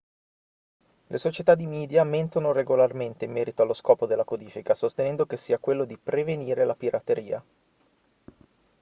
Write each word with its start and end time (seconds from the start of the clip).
le 1.09 1.17
società 1.19 1.53
di 1.53 1.67
media 1.67 2.03
mentono 2.03 2.53
regolarmente 2.53 3.25
in 3.25 3.31
merito 3.31 3.61
allo 3.61 3.75
scopo 3.75 4.07
della 4.07 4.23
codifica 4.23 4.73
sostenendo 4.73 5.27
che 5.27 5.37
sia 5.37 5.59
quello 5.59 5.85
di 5.85 5.95
prevenire 5.95 6.65
la 6.65 6.73
pirateria 6.73 7.43